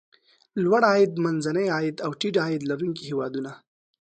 [0.63, 3.51] لوړ عاید، منځني عاید او ټیټ عاید لرونکي هېوادونه.